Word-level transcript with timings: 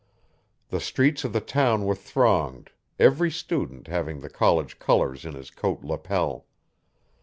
The 0.69 0.79
streets 0.79 1.23
of 1.23 1.31
the 1.31 1.41
town 1.41 1.85
were 1.85 1.93
thronged, 1.93 2.71
every 2.97 3.29
student 3.29 3.85
having 3.85 4.21
the 4.21 4.31
college 4.31 4.79
colours 4.79 5.25
in 5.25 5.35
his 5.35 5.51
coat 5.51 5.83
lapel. 5.83 6.47